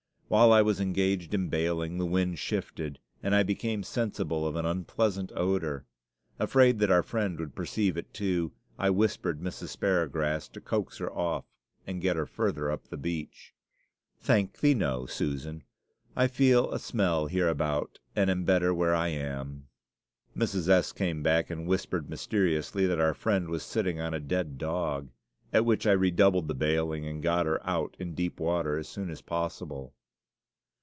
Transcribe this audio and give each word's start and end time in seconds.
While 0.31 0.53
I 0.53 0.61
was 0.61 0.79
engaged 0.79 1.33
in 1.33 1.49
bailing, 1.49 1.97
the 1.97 2.05
wind 2.05 2.39
shifted, 2.39 2.99
and 3.21 3.35
I 3.35 3.43
became 3.43 3.83
sensible 3.83 4.47
of 4.47 4.55
an 4.55 4.65
unpleasant 4.65 5.29
odor; 5.35 5.85
afraid 6.39 6.79
that 6.79 6.89
our 6.89 7.03
Friend 7.03 7.37
would 7.37 7.53
perceive 7.53 7.97
it, 7.97 8.13
too, 8.13 8.53
I 8.79 8.91
whispered 8.91 9.41
Mrs. 9.41 9.75
Sparrowgrass 9.77 10.47
to 10.53 10.61
coax 10.61 10.99
her 10.99 11.11
off 11.11 11.43
and 11.85 11.99
get 12.01 12.15
her 12.15 12.25
farther 12.25 12.71
up 12.71 12.87
the 12.87 12.95
beach. 12.95 13.53
"Thank 14.21 14.59
thee, 14.61 14.73
no, 14.73 15.05
Susan; 15.05 15.63
I 16.15 16.27
feel 16.27 16.71
a 16.71 16.79
smell 16.79 17.27
hereabout 17.27 17.99
and 18.15 18.29
I 18.29 18.31
am 18.31 18.45
better 18.45 18.73
where 18.73 18.95
I 18.95 19.09
am." 19.09 19.67
Mrs. 20.33 20.69
S. 20.69 20.93
came 20.93 21.21
back 21.21 21.49
and 21.49 21.67
whispered 21.67 22.09
mysteriously 22.09 22.87
that 22.87 23.01
our 23.01 23.13
Friend 23.13 23.49
was 23.49 23.63
sitting 23.63 23.99
on 23.99 24.13
a 24.13 24.21
dead 24.21 24.57
dog, 24.57 25.09
at 25.51 25.65
which 25.65 25.85
I 25.85 25.91
redoubled 25.91 26.47
the 26.47 26.53
bailing 26.55 27.05
and 27.05 27.21
got 27.21 27.45
her 27.47 27.59
out 27.69 27.97
in 27.99 28.13
deep 28.15 28.39
water 28.39 28.77
as 28.77 28.87
soon 28.87 29.09
as 29.09 29.19
possible. 29.21 29.93